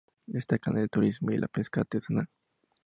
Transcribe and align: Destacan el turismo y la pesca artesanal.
Destacan 0.25 0.79
el 0.79 0.89
turismo 0.89 1.29
y 1.29 1.37
la 1.37 1.47
pesca 1.47 1.81
artesanal. 1.81 2.27